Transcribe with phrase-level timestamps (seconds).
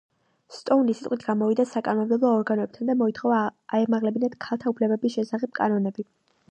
[0.59, 3.43] სტოუნი სიტყვით გამოვიდა საკანონმდებლო ორგანოებთან და მოითხოვა
[3.81, 6.11] აემაღლებინათ ქალთა უფლებების შესახებ კანონები.